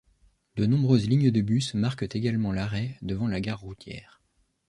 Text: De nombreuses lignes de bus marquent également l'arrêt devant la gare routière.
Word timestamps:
De 0.55 0.65
nombreuses 0.65 1.07
lignes 1.07 1.29
de 1.29 1.41
bus 1.41 1.75
marquent 1.75 2.15
également 2.15 2.51
l'arrêt 2.51 2.97
devant 3.03 3.27
la 3.27 3.39
gare 3.39 3.59
routière. 3.59 4.19